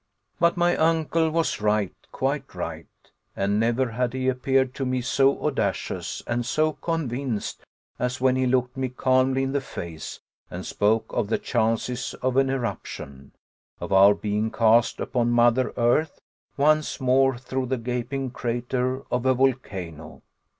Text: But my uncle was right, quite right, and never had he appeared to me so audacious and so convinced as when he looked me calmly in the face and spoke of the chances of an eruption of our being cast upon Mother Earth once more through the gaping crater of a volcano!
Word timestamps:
But 0.39 0.57
my 0.57 0.75
uncle 0.77 1.29
was 1.29 1.61
right, 1.61 1.93
quite 2.11 2.55
right, 2.55 2.87
and 3.35 3.59
never 3.59 3.91
had 3.91 4.13
he 4.13 4.29
appeared 4.29 4.73
to 4.73 4.83
me 4.83 4.99
so 5.01 5.45
audacious 5.45 6.23
and 6.25 6.43
so 6.43 6.73
convinced 6.73 7.63
as 7.99 8.19
when 8.19 8.35
he 8.35 8.47
looked 8.47 8.75
me 8.75 8.89
calmly 8.89 9.43
in 9.43 9.51
the 9.51 9.61
face 9.61 10.19
and 10.49 10.65
spoke 10.65 11.05
of 11.13 11.27
the 11.27 11.37
chances 11.37 12.15
of 12.15 12.35
an 12.35 12.49
eruption 12.49 13.33
of 13.79 13.93
our 13.93 14.15
being 14.15 14.49
cast 14.49 14.99
upon 14.99 15.29
Mother 15.29 15.71
Earth 15.77 16.19
once 16.57 16.99
more 16.99 17.37
through 17.37 17.67
the 17.67 17.77
gaping 17.77 18.31
crater 18.31 19.03
of 19.11 19.27
a 19.27 19.35
volcano! 19.35 20.23